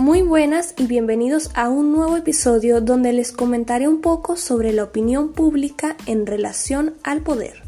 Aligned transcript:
Muy 0.00 0.22
buenas 0.22 0.72
y 0.78 0.86
bienvenidos 0.86 1.50
a 1.52 1.68
un 1.68 1.92
nuevo 1.92 2.16
episodio 2.16 2.80
donde 2.80 3.12
les 3.12 3.32
comentaré 3.32 3.86
un 3.86 4.00
poco 4.00 4.34
sobre 4.34 4.72
la 4.72 4.84
opinión 4.84 5.34
pública 5.34 5.94
en 6.06 6.24
relación 6.24 6.94
al 7.02 7.20
poder. 7.20 7.64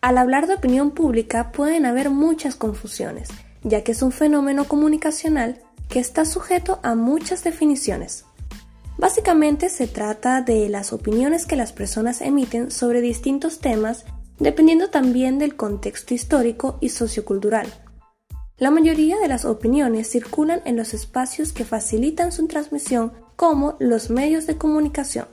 Al 0.00 0.18
hablar 0.18 0.46
de 0.46 0.54
opinión 0.54 0.92
pública 0.92 1.50
pueden 1.50 1.84
haber 1.84 2.10
muchas 2.10 2.54
confusiones, 2.54 3.28
ya 3.64 3.82
que 3.82 3.90
es 3.90 4.02
un 4.02 4.12
fenómeno 4.12 4.66
comunicacional 4.66 5.60
que 5.88 5.98
está 5.98 6.24
sujeto 6.24 6.78
a 6.84 6.94
muchas 6.94 7.42
definiciones. 7.42 8.24
Básicamente 8.98 9.70
se 9.70 9.88
trata 9.88 10.42
de 10.42 10.68
las 10.68 10.92
opiniones 10.92 11.44
que 11.44 11.56
las 11.56 11.72
personas 11.72 12.20
emiten 12.20 12.70
sobre 12.70 13.00
distintos 13.00 13.58
temas 13.58 14.04
dependiendo 14.38 14.90
también 14.90 15.40
del 15.40 15.56
contexto 15.56 16.14
histórico 16.14 16.78
y 16.80 16.90
sociocultural. 16.90 17.66
La 18.58 18.72
mayoría 18.72 19.18
de 19.18 19.28
las 19.28 19.44
opiniones 19.44 20.10
circulan 20.10 20.62
en 20.64 20.76
los 20.76 20.92
espacios 20.92 21.52
que 21.52 21.64
facilitan 21.64 22.32
su 22.32 22.48
transmisión 22.48 23.12
como 23.36 23.76
los 23.78 24.10
medios 24.10 24.46
de 24.46 24.56
comunicación. 24.56 25.26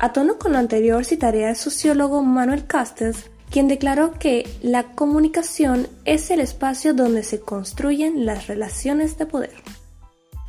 A 0.00 0.12
tono 0.12 0.36
con 0.38 0.52
lo 0.52 0.58
anterior 0.58 1.04
citaré 1.04 1.46
al 1.46 1.54
sociólogo 1.54 2.24
Manuel 2.24 2.66
Castells, 2.66 3.30
quien 3.50 3.68
declaró 3.68 4.14
que 4.18 4.48
la 4.62 4.82
comunicación 4.94 5.86
es 6.04 6.32
el 6.32 6.40
espacio 6.40 6.92
donde 6.92 7.22
se 7.22 7.38
construyen 7.38 8.26
las 8.26 8.48
relaciones 8.48 9.16
de 9.16 9.26
poder. 9.26 9.54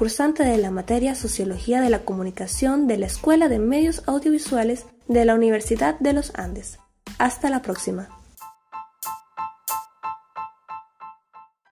cursante 0.00 0.44
de 0.44 0.56
la 0.56 0.70
materia 0.70 1.14
Sociología 1.14 1.82
de 1.82 1.90
la 1.90 2.06
Comunicación 2.06 2.86
de 2.86 2.96
la 2.96 3.04
Escuela 3.04 3.50
de 3.50 3.58
Medios 3.58 4.02
Audiovisuales 4.06 4.86
de 5.08 5.26
la 5.26 5.34
Universidad 5.34 6.00
de 6.00 6.14
los 6.14 6.32
Andes. 6.36 6.78
Hasta 7.18 7.50
la 7.50 7.60
próxima. 7.60 8.08